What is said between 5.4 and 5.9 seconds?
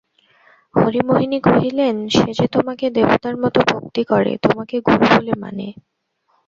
মানে।